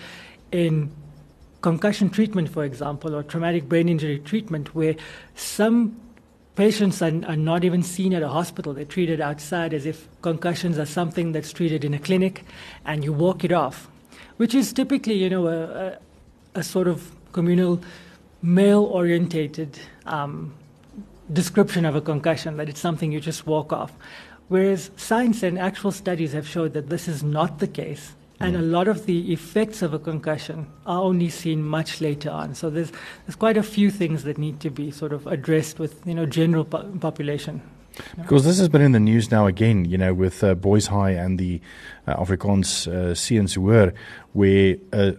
[0.51, 0.89] in
[1.61, 4.95] concussion treatment, for example, or traumatic brain injury treatment, where
[5.35, 5.99] some
[6.55, 8.73] patients are, are, not even seen at a hospital.
[8.73, 12.45] They're treated outside as if concussions are something that's treated in a clinic
[12.85, 13.89] and you walk it off,
[14.37, 15.97] which is typically, you know, a, a,
[16.55, 17.81] a sort of communal,
[18.41, 20.53] male orientated um,
[21.31, 23.93] description of a concussion, that it's something you just walk off.
[24.49, 28.15] Whereas science and actual studies have showed that this is not the case.
[28.39, 32.55] And a lot of the effects of a concussion are only seen much later on.
[32.55, 32.91] So there's,
[33.25, 36.25] there's quite a few things that need to be sort of addressed with you know
[36.25, 37.61] general po- population.
[38.17, 41.11] Because this has been in the news now again, you know, with uh, Boys High
[41.11, 41.61] and the
[42.07, 43.93] uh, Afrikaans uh, Ciensuur,
[44.33, 45.15] where a,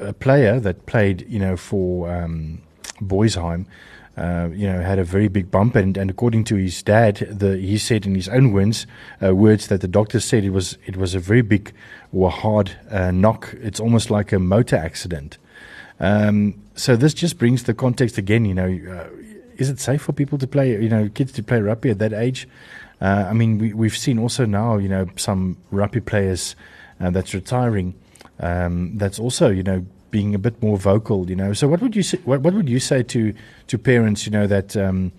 [0.00, 2.60] a, player that played, you know, for um,
[3.00, 3.66] Boysheim
[4.16, 7.56] uh, you know, had a very big bump, and, and according to his dad, the,
[7.56, 8.86] he said in his own words,
[9.22, 11.72] uh, words that the doctor said it was it was a very big
[12.12, 13.54] or hard uh, knock.
[13.62, 15.38] It's almost like a motor accident.
[16.00, 18.44] Um, so this just brings the context again.
[18.44, 19.08] You know, uh,
[19.56, 20.72] is it safe for people to play?
[20.72, 22.48] You know, kids to play rugby at that age?
[23.00, 26.56] Uh, I mean, we, we've seen also now, you know, some rugby players
[26.98, 27.94] that's retiring.
[28.40, 31.52] Um, that's also, you know, being a bit more vocal, you know.
[31.52, 33.32] So what would you say, what, what would you say to
[33.66, 35.12] to parents, you know, that um,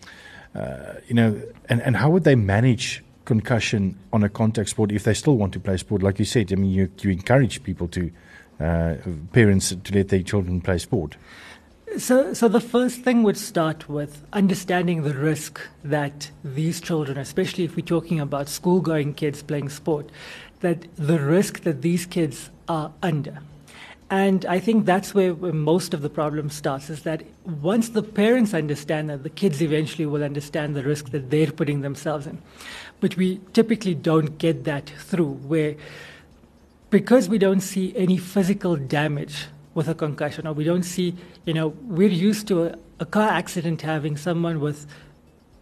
[0.55, 5.03] uh, you know, and, and how would they manage concussion on a contact sport if
[5.03, 6.03] they still want to play sport?
[6.03, 8.11] Like you said, I mean, you you encourage people to
[8.59, 8.95] uh,
[9.31, 11.17] parents to let their children play sport.
[11.97, 17.65] So, so the first thing would start with understanding the risk that these children, especially
[17.65, 20.09] if we're talking about school-going kids playing sport,
[20.61, 23.39] that the risk that these kids are under.
[24.11, 28.53] And I think that's where, most of the problem starts is that once the parents
[28.53, 32.41] understand that, the kids eventually will understand the risk that they're putting themselves in.
[32.99, 35.75] But we typically don't get that through, where
[36.89, 41.53] because we don't see any physical damage with a concussion, or we don't see, you
[41.53, 44.85] know, we're used to a, a car accident having someone with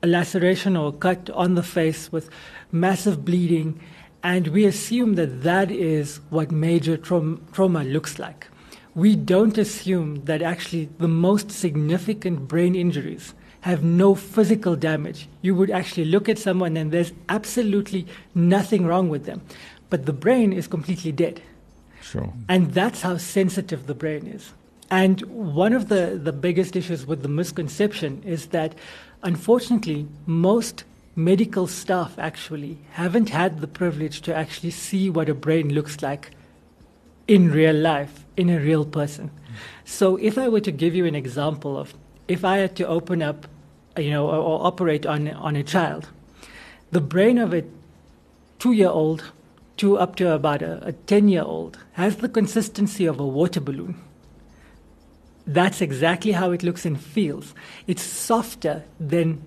[0.02, 2.32] a laceration or a cut on the face with
[2.72, 3.80] massive bleeding
[4.24, 8.48] and we assume that that is what major tra- trauma looks like.
[8.96, 15.28] We don't assume that actually the most significant brain injuries have no physical damage.
[15.42, 19.42] You would actually look at someone and there's absolutely nothing wrong with them,
[19.90, 21.42] but the brain is completely dead.
[22.02, 22.34] Sure.
[22.48, 24.54] And that's how sensitive the brain is.
[24.92, 28.74] And one of the, the biggest issues with the misconception is that,
[29.24, 30.84] unfortunately, most
[31.20, 36.32] medical staff actually haven't had the privilege to actually see what a brain looks like
[37.28, 39.30] in real life, in a real person.
[39.84, 41.94] So if I were to give you an example of
[42.28, 43.48] if I had to open up,
[43.98, 46.10] you know, or, or operate on, on a child,
[46.92, 47.66] the brain of a
[48.58, 49.32] two-year-old
[49.78, 54.02] to up to about a, a 10-year-old has the consistency of a water balloon.
[55.46, 57.54] That's exactly how it looks and feels.
[57.88, 59.42] It's softer than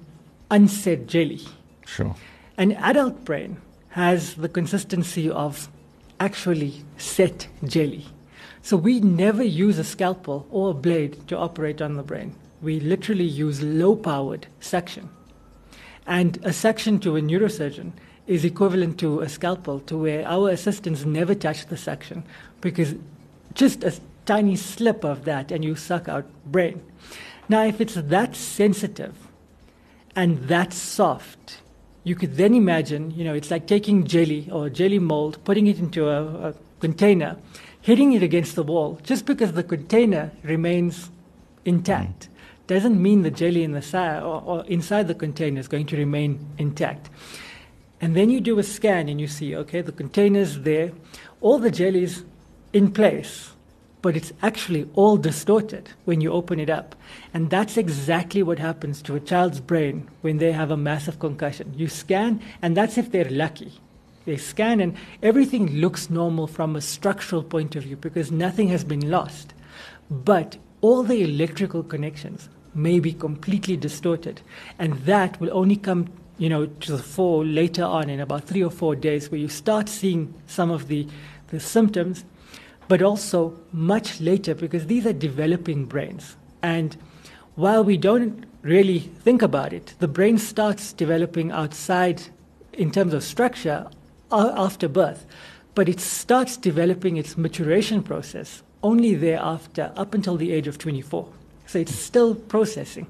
[0.50, 1.40] unset jelly.
[1.86, 2.14] Sure.
[2.56, 5.68] An adult brain has the consistency of
[6.20, 8.06] actually set jelly.
[8.62, 12.34] So we never use a scalpel or a blade to operate on the brain.
[12.60, 15.08] We literally use low powered suction.
[16.06, 17.92] And a suction to a neurosurgeon
[18.26, 22.22] is equivalent to a scalpel, to where our assistants never touch the suction
[22.60, 22.94] because
[23.54, 26.80] just a tiny slip of that and you suck out brain.
[27.48, 29.14] Now, if it's that sensitive
[30.14, 31.60] and that soft,
[32.04, 35.78] you could then imagine, you know, it's like taking jelly or jelly mold, putting it
[35.78, 37.36] into a, a container,
[37.80, 38.98] hitting it against the wall.
[39.02, 41.10] Just because the container remains
[41.64, 42.66] intact mm.
[42.66, 46.44] doesn't mean the jelly in the or, or inside the container is going to remain
[46.58, 47.08] intact.
[48.00, 50.90] And then you do a scan and you see, okay, the container's there,
[51.40, 52.24] all the jelly's
[52.72, 53.51] in place
[54.02, 56.94] but it's actually all distorted when you open it up.
[57.32, 61.72] And that's exactly what happens to a child's brain when they have a massive concussion.
[61.76, 63.72] You scan, and that's if they're lucky.
[64.24, 68.84] They scan, and everything looks normal from a structural point of view because nothing has
[68.84, 69.54] been lost.
[70.10, 74.40] But all the electrical connections may be completely distorted,
[74.78, 78.64] and that will only come you know, to the fore later on in about three
[78.64, 81.06] or four days, where you start seeing some of the,
[81.48, 82.24] the symptoms
[82.92, 86.36] but also much later because these are developing brains.
[86.62, 86.94] And
[87.54, 92.24] while we don't really think about it, the brain starts developing outside
[92.74, 93.88] in terms of structure
[94.30, 95.24] after birth,
[95.74, 101.26] but it starts developing its maturation process only thereafter, up until the age of 24.
[101.64, 103.06] So it's still processing.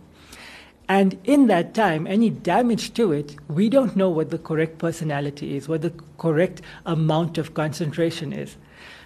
[0.88, 5.56] And in that time, any damage to it, we don't know what the correct personality
[5.56, 8.56] is, what the correct amount of concentration is.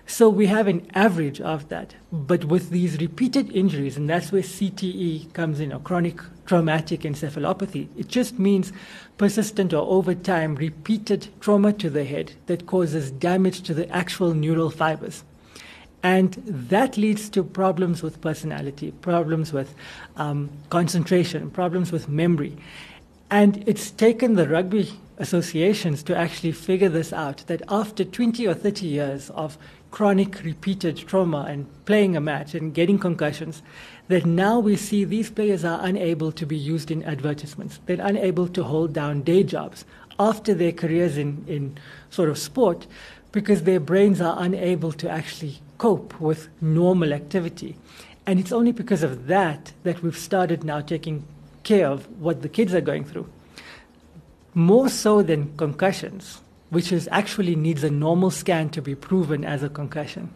[0.09, 1.95] So we have an average of that.
[2.13, 7.89] But with these repeated injuries, and that's where CTE comes in, or chronic traumatic encephalopathy,
[7.99, 8.73] it just means
[9.19, 14.33] persistent or over time repeated trauma to the head that causes damage to the actual
[14.33, 15.25] neural fibers.
[16.05, 19.75] And that leads to problems with personality, problems with
[20.17, 22.57] um, concentration, problems with memory.
[23.29, 28.55] And it's taken the rugby associations to actually figure this out that after 20 or
[28.55, 29.59] 30 years of
[29.97, 33.63] chronic repeated trauma and playing a match and getting concussions,
[34.09, 37.81] that now we see these players are unable to be used in advertisements.
[37.87, 39.87] They're unable to hold down day jobs
[40.19, 41.79] after their careers in, in
[42.11, 42.87] sort of sport
[43.33, 47.75] because their brains are unable to actually cope with normal activity.
[48.27, 51.25] And it's only because of that that we've started now taking
[51.63, 53.31] care of what the kids are going through.
[54.53, 59.63] More so than concussions, which is actually needs a normal scan to be proven as
[59.63, 60.31] a concussion,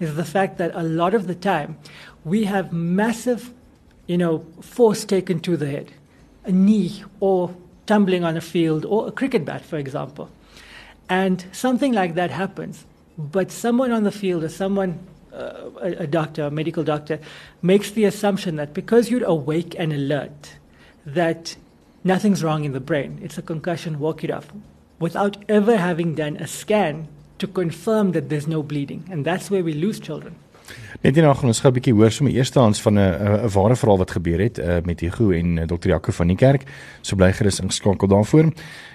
[0.00, 1.76] is the fact that a lot of the time
[2.24, 3.52] we have massive,
[4.06, 5.92] you know, force taken to the head,
[6.44, 7.54] a knee or
[7.86, 10.30] tumbling on a field or a cricket bat, for example.
[11.08, 12.84] And something like that happens,
[13.16, 14.98] but someone on the field or someone,
[15.32, 17.20] uh, a, a doctor, a medical doctor,
[17.62, 20.54] makes the assumption that because you're awake and alert,
[21.04, 21.56] that
[22.02, 23.20] nothing's wrong in the brain.
[23.22, 24.50] It's a concussion, walk it off
[24.98, 27.06] without ever having done a scan
[27.38, 29.04] to confirm that there's no bleeding.
[29.10, 30.34] And that's where we lose children.
[31.04, 33.00] Net hierna gaan ons gou 'n bietjie hoor sommer eerstehands van 'n
[33.44, 35.88] 'n ware verhaal wat gebeur het uh, met Hugo en uh, Dr.
[35.88, 36.62] Jaco van die kerk.
[37.02, 38.52] So bly gerus ingeskakel daarvoor.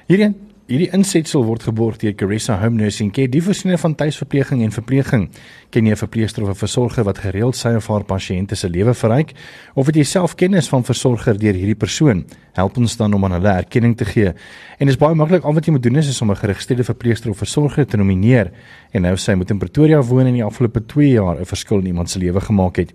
[0.08, 0.34] Hierdie
[0.72, 5.30] hierdie insetsel word geborg deur Caressa Home Nursing Care, die voorsiening van tuisverpleging en verpleging.
[5.72, 8.94] Ken jy 'n verpleegster of 'n versorger wat gereeld sy of haar pasiënte se lewe
[8.94, 9.32] verryk
[9.74, 12.26] of het jy self kennis van versorger deur hierdie persoon?
[12.54, 14.28] Help ons dan om aan hulle erkenning te gee.
[14.28, 16.84] En dit is baie maklik, al wat jy moet doen is, is om 'n geregistreerde
[16.84, 18.52] verpleegster of versorger te nomineer.
[18.92, 21.80] En nou sy moet in Pretoria woon en in die afgelope 2 jaar 'n verskil
[21.80, 22.94] in iemand se lewe gemaak het.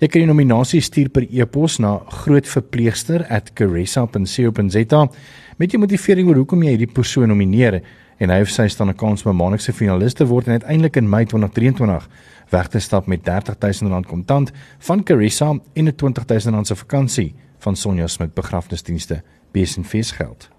[0.00, 5.08] Jy kan die nominasie stuur per e-pos na grootverpleegster@caressa.co.za
[5.56, 7.82] met die motivering oor hoekom jy hierdie persoon nomineer
[8.18, 10.96] en hy of sy staan 'n kans om 'n maandelikse finalis te word en uiteindelik
[10.96, 12.08] in Mei 2023
[12.50, 18.06] weg te stap met R30000 kontant van Carissa en 'n R20000 se vakansie van Sonja
[18.06, 19.22] Smit begrafnisdienste
[19.52, 20.53] besenfees geld.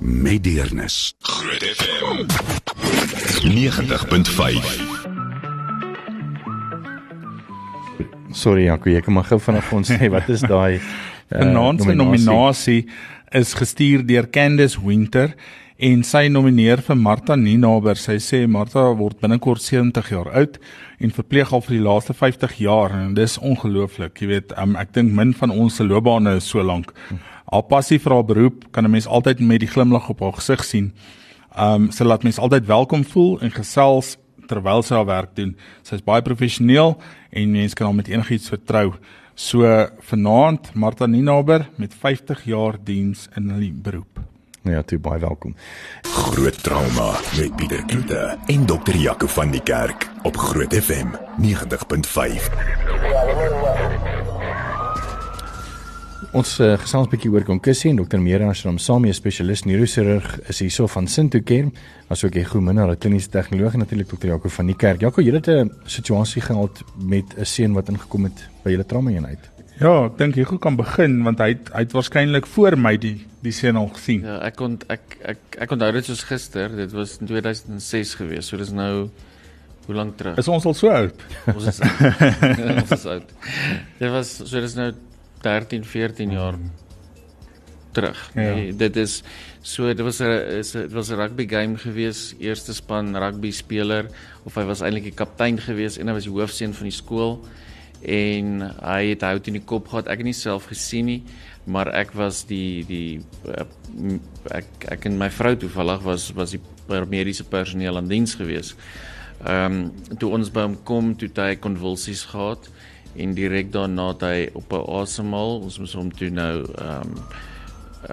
[0.00, 1.14] met deernis.
[1.20, 2.26] Groot FM
[3.44, 4.88] 90.5
[8.30, 10.82] Sorry Jaco, ek mag gou vinnig vir ons sê wat is daai uh,
[11.40, 12.86] Vanaand se nominasie
[13.36, 15.34] is gestuur deur Candice Winter
[15.80, 17.96] en sy nomineer vir Martha Ninaber.
[18.00, 20.56] Sy sê Martha word binnekort 70 jaar oud
[21.00, 24.16] en verpleeg al vir die laaste 50 jaar en dis ongelooflik.
[24.20, 26.92] Jy weet, um, ek dink min van ons se loopbane is so lank.
[27.50, 30.64] Haar passie vir haar beroep kan 'n mens altyd met die glimlag op haar gesig
[30.64, 30.92] sien.
[31.58, 35.56] Um sy laat mense altyd welkom voel en gesels terwyl sy haar werk doen.
[35.82, 36.96] Sy is baie professioneel
[37.30, 38.94] en mense kan haar met enigiets vertrou.
[39.34, 44.20] So vanaand Martha Ninaber met 50 jaar diens in die beroep.
[44.62, 45.54] Nou ja, toe baie welkom.
[46.02, 53.19] Groot trauma met Pieter Kloete en dokter Jaco van die Kerk op Groot FM 90.5.
[56.30, 60.60] Ons uh, gesels 'n bietjie oor konkussie en dokter Mera Ashram Samie spesialis neurochirurg is
[60.62, 61.72] hierso van Sinto Care,
[62.06, 65.02] asook hy goeie minnaar kliniese tegnoloog en natuurlik dokter Jaco van die Kerk.
[65.02, 69.10] Jaco, jy het 'n situasie gehad met 'n seun wat ingekom het by julle trauma
[69.10, 69.50] eenheid.
[69.80, 73.26] Ja, ek dink goed kan begin want hy het, hy het waarskynlik voor my die
[73.42, 74.22] die seun al gesien.
[74.22, 76.68] Ja, ek kon ek ek ek onthou dit soos gister.
[76.68, 78.46] Dit was in 2006 gewees.
[78.46, 79.10] So dis nou
[79.86, 80.38] hoe lank terug?
[80.38, 81.14] Is ons al so oud?
[81.54, 81.80] Ons is
[82.82, 83.32] ons is oud.
[83.98, 84.92] Dit was so dis nou
[85.40, 86.54] 13, 14 jaar
[87.92, 88.30] terug.
[88.34, 88.40] Ja.
[88.54, 89.22] Nee, dit is
[89.62, 94.06] so dit was 'n dit was 'n rugby game gewees, eerste span rugby speler
[94.44, 97.44] of hy was eintlik die kaptein gewees en hy was die hoofseun van die skool
[98.02, 100.08] en hy het hout in die kop gehad.
[100.08, 101.22] Ek het nie self gesien nie,
[101.64, 103.64] maar ek was die die uh,
[104.50, 108.74] ek ek en my vrou toevallig was was die mediese personeel aan diens gewees.
[109.44, 112.70] Ehm um, toe ons by hom kom, toe het hy konvulsies gehad
[113.16, 117.14] en direk daarna het hy op 'n asemhaal, ons moes hom toe nou ehm um,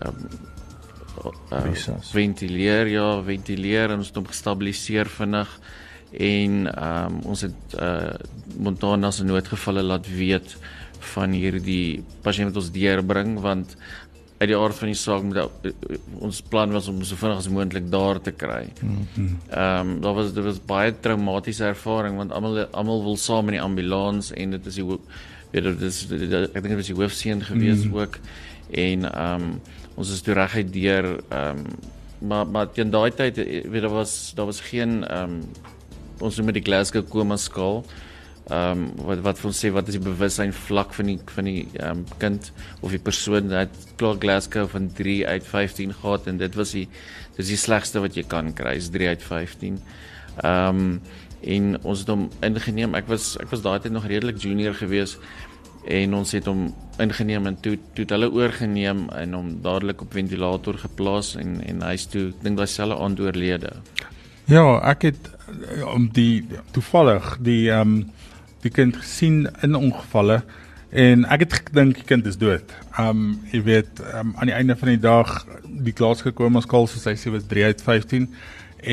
[0.02, 0.56] ehm um,
[1.52, 5.60] uh, ventileer ja, ventileer en ons het hom gestabiliseer vinnig
[6.12, 8.16] en ehm um, ons het uh
[8.58, 10.58] Montana se noodgevalle laat weet
[11.14, 13.76] van hierdie pasiënt wat ons deurbring want
[14.38, 15.72] uit die aard van die saak moet uh,
[16.22, 18.68] ons plan was om so vinnig as moontlik daar te kry.
[19.50, 23.58] Ehm um, daar was dit was baie traumatiese ervaring want almal almal wil saam in
[23.58, 27.44] die ambulans en dit is die weet dit is ek dink dit was die hoofseun
[27.50, 27.98] gewees mm.
[27.98, 28.20] ook
[28.72, 29.54] en ehm um,
[29.98, 31.96] ons is toe reguit deur ehm um,
[32.30, 35.42] maar maar teen daai tyd weet daar was daar was geen ehm um,
[36.20, 37.84] ons noem dit die Glasgow koma skaal.
[37.86, 38.07] Ehm
[38.52, 42.04] um, wat wat ons sê wat is die bewussyn vlak van die van die ehm
[42.04, 46.56] um, kind of die persoon wat klaar Glasgow van 3 uit 15 gehad en dit
[46.56, 46.88] was die
[47.38, 49.80] dis die slegste wat jy kan kry is 3 uit 15.
[50.44, 51.00] Ehm um,
[51.48, 52.96] en ons het hom ingeneem.
[52.98, 55.18] Ek was ek was daai tyd nog redelik junior gewees
[55.88, 60.18] en ons het hom ingeneem en toe toe het hulle oorgeneem en hom dadelik op
[60.18, 63.76] ventilator geplaas en en hy's toe dink daai selfe aand oorlede.
[64.48, 65.30] Ja, ek het
[65.94, 68.06] om die toevallig die ehm um,
[68.64, 70.42] die kind gesien in ongevalle
[70.90, 72.72] en ek het gedink die kind is dood.
[73.00, 75.34] Um jy weet um, aan die einde van die dag
[75.68, 78.28] die klas gekom ons kal soos hy sê was 3 uit 15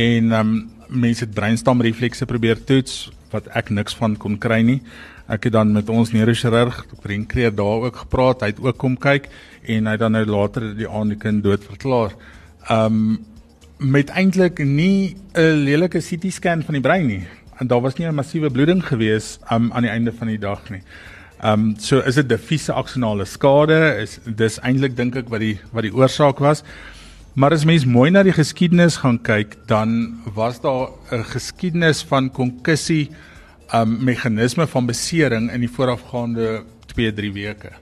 [0.05, 0.55] en um
[0.89, 4.81] mense het breinstamreflekse probeer toets wat ek niks van kon kry nie.
[5.31, 7.15] Ek het dan met ons neurochirurg Dr.
[7.27, 8.43] Kreer daar ook gepraat.
[8.45, 9.31] Hy het ook kom kyk
[9.65, 12.13] en hy dan nou later die aand die kind dood verklaar.
[12.71, 13.23] Um
[13.79, 17.25] met eintlik nie 'n lelike CT scan van die brein nie
[17.59, 20.71] en daar was nie 'n massiewe bloeding gewees um, aan die einde van die dag
[20.71, 20.83] nie.
[21.43, 25.59] Ehm um, so is dit diffuse aksonale skade is dis eintlik dink ek wat die
[25.73, 26.63] wat die oorsaak was.
[27.35, 32.31] Maar as mens mooi na die geskiedenis gaan kyk, dan was daar 'n geskiedenis van
[32.31, 33.11] konkussie
[33.75, 37.73] um meganisme van besering in die voorafgaande 2-3 weke.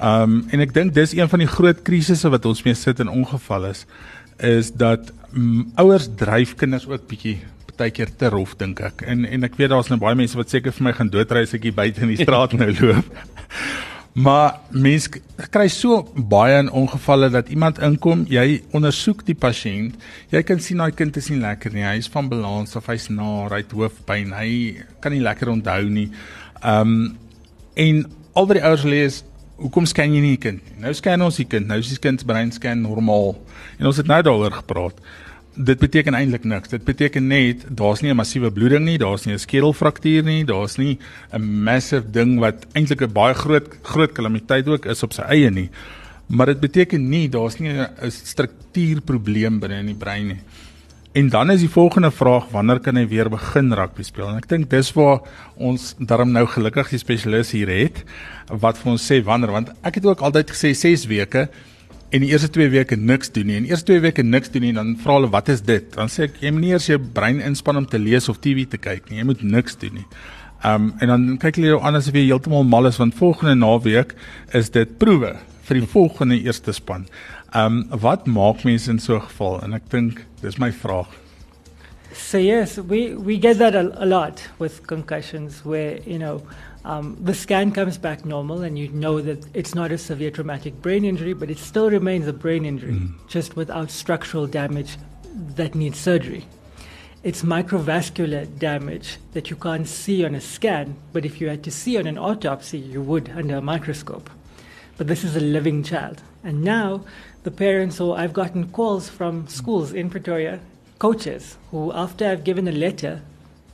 [0.00, 3.08] Um en ek dink dis een van die groot krisisse wat ons mee sit in
[3.08, 3.86] ongeval is
[4.38, 7.40] is dat um, ouers dryf kinders ook bietjie
[7.78, 9.04] partykeer te rof dink ek.
[9.06, 11.54] En en ek weet daar's nou baie mense wat seker vir my gaan doodry as
[11.54, 13.06] ek hier buite in die straat nou loop.
[14.18, 15.04] Maar mens
[15.52, 19.94] kry so baie in ongevalle dat iemand inkom, jy ondersoek die pasiënt,
[20.32, 23.06] jy kan sien daai kind is nie lekker nie, hy is van balans of hy's
[23.14, 24.48] naar, hy het hoofpyn, hy
[25.04, 26.08] kan nie lekker onthou nie.
[26.66, 27.14] Um
[27.78, 28.02] en
[28.34, 29.20] al wat die ouers lê is
[29.60, 30.80] hoekom sken jy nie die kind nie?
[30.82, 33.36] Nou sken ons die kind, nou is die kind se brein sken normaal.
[33.78, 34.98] En ons het nou daaroor gepraat
[35.58, 36.70] dit beteken eintlik niks.
[36.70, 40.78] Dit beteken net daar's nie 'n massiewe bloeding nie, daar's nie 'n skedelfraktuur nie, daar's
[40.78, 40.98] nie
[41.32, 45.50] 'n massive ding wat eintlik 'n baie groot groot kalamiteit ook is op sy eie
[45.50, 45.70] nie.
[46.26, 50.40] Maar dit beteken nie daar's nie 'n struktuurprobleem binne in die brein nie.
[51.12, 54.28] En dan is die volgende vraag, wanneer kan hy weer begin rugby speel?
[54.28, 55.20] En ek dink dis waar
[55.56, 58.04] ons daarom nou gelukkig die spesialis hier het
[58.46, 61.48] wat vir ons sê wanneer want ek het ook altyd gesê 6 weke
[62.10, 63.56] en die eerste 2 weke niks doen nie.
[63.60, 65.90] En eerste 2 weke niks doen nie, dan vra hulle wat is dit?
[65.94, 68.64] Dan sê ek jy moet nie eers jou brein inspann om te lees of TV
[68.70, 69.20] te kyk nie.
[69.20, 70.06] Jy moet niks doen nie.
[70.66, 74.16] Um en dan kyk hulle jou aan asof jy heeltemal mal is want volgende naweek
[74.56, 75.36] is dit proewe
[75.68, 77.06] vir die volgende eerste span.
[77.54, 79.62] Um wat maak mense in so 'n geval?
[79.62, 81.08] En ek dink dis my vraag.
[82.12, 86.42] So yes, we we get that a, a lot with concussions where, you know,
[86.84, 90.80] um, the scan comes back normal and you know that it's not a severe traumatic
[90.80, 93.28] brain injury, but it still remains a brain injury, mm.
[93.28, 94.96] just without structural damage
[95.56, 96.46] that needs surgery.
[97.24, 101.70] It's microvascular damage that you can't see on a scan, but if you had to
[101.70, 104.30] see on an autopsy, you would under a microscope.
[104.96, 106.22] But this is a living child.
[106.44, 107.04] And now
[107.42, 110.60] the parents, or I've gotten calls from schools in Pretoria,
[110.98, 113.22] coaches, who after I've given a letter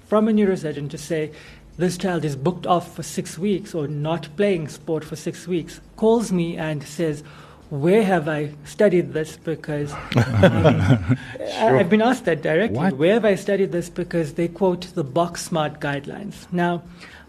[0.06, 1.30] from a neurosurgeon to say,
[1.76, 5.80] this child is booked off for six weeks or not playing sport for six weeks,
[5.96, 7.22] calls me and says,
[7.70, 9.36] where have I studied this?
[9.36, 11.78] Because um, sure.
[11.78, 12.76] I've been asked that directly.
[12.76, 12.96] What?
[12.96, 13.88] Where have I studied this?
[13.88, 16.46] Because they quote the Box Smart guidelines.
[16.52, 16.82] Now,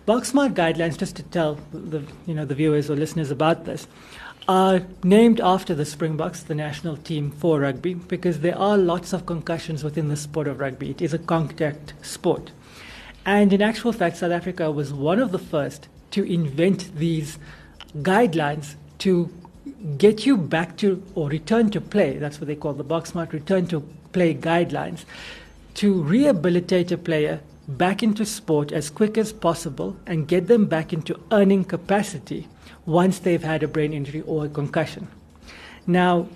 [0.06, 3.88] Box Smart guidelines, just to tell the you know the viewers or listeners about this,
[4.48, 9.26] are named after the Springboks, the national team for rugby, because there are lots of
[9.26, 10.91] concussions within the sport of rugby.
[10.91, 12.52] It is a contact sport.
[13.26, 17.39] And in actual fact, South Africa was one of the first to invent these
[17.97, 19.32] guidelines to
[19.97, 22.17] get you back to or return to play.
[22.17, 25.05] That's what they call the box smart return to play guidelines
[25.76, 30.93] to rehabilitate a player back into sport as quick as possible and get them back
[30.93, 32.47] into earning capacity
[32.86, 35.07] once they've had a brain injury or a concussion.
[35.86, 36.28] Now,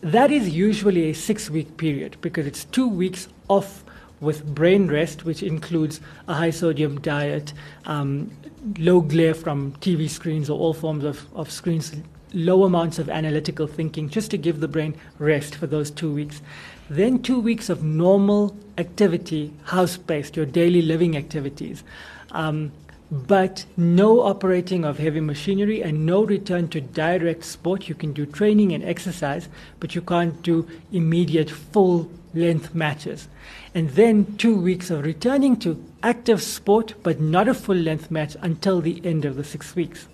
[0.00, 3.84] that is usually a six week period because it's two weeks off
[4.20, 7.52] with brain rest, which includes a high sodium diet,
[7.84, 8.30] um,
[8.78, 11.94] low glare from TV screens or all forms of, of screens,
[12.32, 16.40] low amounts of analytical thinking, just to give the brain rest for those two weeks.
[16.88, 21.82] Then two weeks of normal activity, house based, your daily living activities.
[22.30, 22.72] Um,
[23.10, 27.88] but no operating of heavy machinery and no return to direct sport.
[27.88, 29.48] You can do training and exercise,
[29.78, 33.28] but you can't do immediate full length matches.
[33.74, 38.36] And then two weeks of returning to active sport, but not a full length match
[38.40, 40.08] until the end of the six weeks.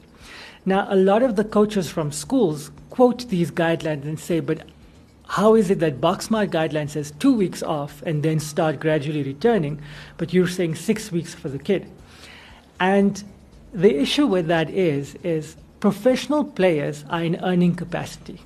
[0.66, 4.66] Now, a lot of the coaches from schools quote these guidelines and say, but
[5.28, 9.80] how is it that Boxmart guideline says two weeks off and then start gradually returning,
[10.18, 11.88] but you're saying six weeks for the kid?
[12.80, 13.22] And
[13.72, 18.40] the issue with that is, is professional players are in earning capacity.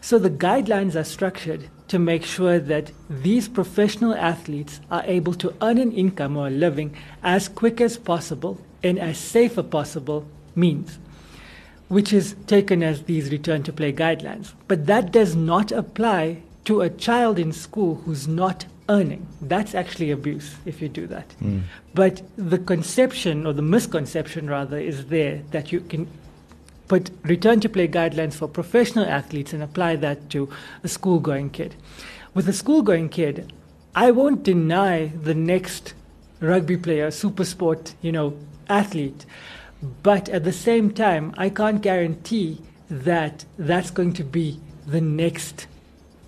[0.00, 5.54] So the guidelines are structured to make sure that these professional athletes are able to
[5.60, 10.26] earn an income or a living as quick as possible in as safe as possible
[10.54, 10.98] means,
[11.88, 14.52] which is taken as these return to play guidelines.
[14.66, 19.26] But that does not apply to a child in school who's not earning.
[19.40, 21.34] That's actually abuse if you do that.
[21.42, 21.62] Mm.
[21.94, 26.08] But the conception, or the misconception rather, is there that you can
[26.88, 30.48] put return to play guidelines for professional athletes and apply that to
[30.82, 31.74] a school going kid.
[32.34, 33.52] With a school going kid,
[33.94, 35.94] I won't deny the next
[36.40, 38.36] rugby player, super sport, you know,
[38.68, 39.24] athlete.
[40.02, 42.60] But at the same time, I can't guarantee
[42.90, 45.66] that that's going to be the next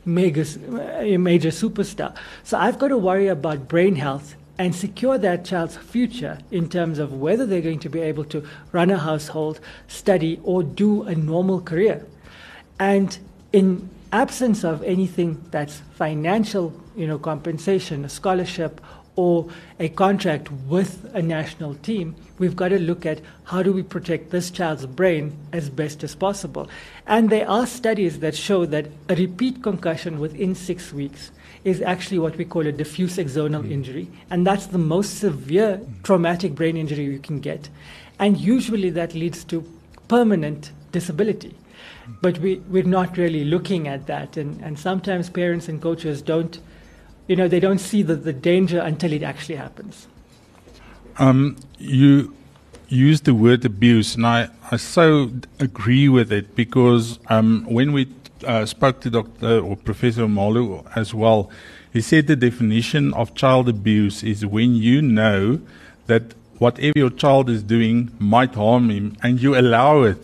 [0.05, 2.15] mega, uh, major superstar.
[2.45, 6.99] So I've got to worry about brain health and secure that child's future in terms
[6.99, 11.15] of whether they're going to be able to run a household, study, or do a
[11.15, 12.07] normal career.
[12.79, 13.19] And
[13.53, 18.81] in absence of anything that's financial, you know, compensation, a scholarship,
[19.17, 19.49] or
[19.81, 24.31] a contract with a national team, we've got to look at how do we protect
[24.31, 26.69] this child's brain as best as possible.
[27.07, 31.31] And there are studies that show that a repeat concussion within six weeks
[31.67, 33.71] is actually what we call a diffuse axonal mm.
[33.73, 37.69] injury, and that's the most severe traumatic brain injury you can get.
[38.19, 39.65] And usually that leads to
[40.09, 41.55] permanent disability.
[42.23, 46.61] But we, we're not really looking at that, and, and sometimes parents and coaches don't
[47.27, 50.07] you know, they don't see the, the danger until it actually happens.
[51.19, 52.35] Um, you
[52.89, 58.13] use the word abuse, and I, I so agree with it because um, when we
[58.47, 59.61] uh, spoke to Dr.
[59.61, 61.51] or Professor Malu as well,
[61.93, 65.61] he said the definition of child abuse is when you know
[66.07, 70.23] that whatever your child is doing might harm him and you allow it.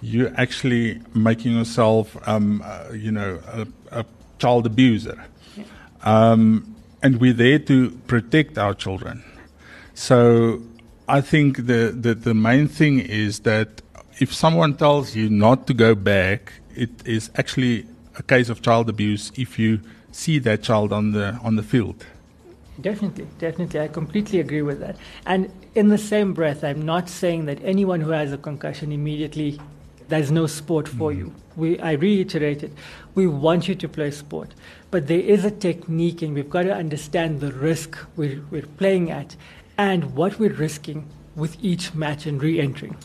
[0.00, 3.66] You're actually making yourself, um, uh, you know, a,
[4.00, 4.04] a
[4.38, 5.24] child abuser.
[6.02, 9.22] Um, and we're there to protect our children.
[9.94, 10.62] So
[11.08, 13.82] I think the, the, the main thing is that
[14.18, 18.88] if someone tells you not to go back, it is actually a case of child
[18.88, 22.04] abuse if you see that child on the on the field.
[22.80, 23.80] Definitely, definitely.
[23.80, 24.96] I completely agree with that.
[25.26, 29.60] And in the same breath, I'm not saying that anyone who has a concussion immediately
[30.12, 31.16] there's no sport for mm.
[31.18, 31.34] you.
[31.56, 32.72] We, I reiterate it.
[33.14, 34.50] We want you to play sport.
[34.90, 39.10] But there is a technique, and we've got to understand the risk we're, we're playing
[39.10, 39.36] at
[39.78, 42.96] and what we're risking with each match and re entering.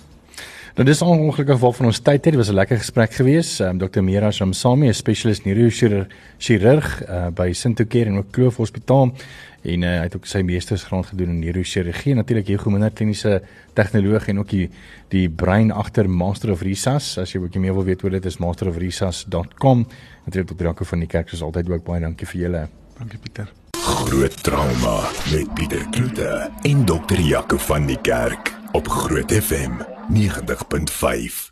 [0.77, 2.33] Nou dis ongelukkig waarvan ons tyd het.
[2.33, 3.59] Dit was 'n lekker gesprek geweest.
[3.59, 4.01] Um, Dr.
[4.01, 9.13] Mira Ramsamy, 'n spesialis neurochirurg uh, by Sintocare en ook Kloof Hospitaal
[9.61, 13.41] en uh, hy het ook sy meestersgraad gedoen in neurochirurgie natuurlik hier goeie kliniese
[13.73, 14.69] tegnoloog en ook die
[15.09, 18.37] die brein agter Master of Resus as jy bietjie meer wil weet oor dit is
[18.37, 19.85] masterofresus.com
[20.25, 22.67] natuurlik tot Jaco van die kerk soos altyd ook baie dankie vir julle
[22.99, 23.51] dankie Pieter
[23.81, 24.97] groot trauma
[25.33, 31.51] met Pieter Kloete en dokter Jaco van die kerk op Groot FM 90.5